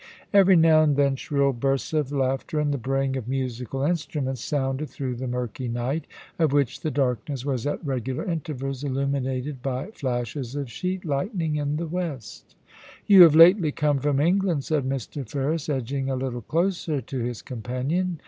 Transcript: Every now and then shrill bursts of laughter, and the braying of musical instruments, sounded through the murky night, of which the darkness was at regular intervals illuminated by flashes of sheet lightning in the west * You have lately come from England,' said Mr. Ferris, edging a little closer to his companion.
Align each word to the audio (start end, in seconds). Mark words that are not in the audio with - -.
Every 0.33 0.55
now 0.55 0.81
and 0.81 0.95
then 0.95 1.15
shrill 1.15 1.53
bursts 1.53 1.93
of 1.93 2.11
laughter, 2.11 2.59
and 2.59 2.73
the 2.73 2.79
braying 2.79 3.17
of 3.17 3.27
musical 3.27 3.83
instruments, 3.83 4.43
sounded 4.43 4.89
through 4.89 5.17
the 5.17 5.27
murky 5.27 5.67
night, 5.67 6.05
of 6.39 6.51
which 6.51 6.79
the 6.81 6.89
darkness 6.89 7.45
was 7.45 7.67
at 7.67 7.85
regular 7.85 8.25
intervals 8.25 8.83
illuminated 8.83 9.61
by 9.61 9.91
flashes 9.91 10.55
of 10.55 10.71
sheet 10.71 11.05
lightning 11.05 11.55
in 11.57 11.75
the 11.75 11.85
west 11.85 12.55
* 12.81 13.05
You 13.05 13.21
have 13.21 13.35
lately 13.35 13.71
come 13.71 13.99
from 13.99 14.19
England,' 14.19 14.63
said 14.63 14.85
Mr. 14.89 15.23
Ferris, 15.29 15.69
edging 15.69 16.09
a 16.09 16.15
little 16.15 16.41
closer 16.41 16.99
to 17.01 17.19
his 17.19 17.43
companion. 17.43 18.17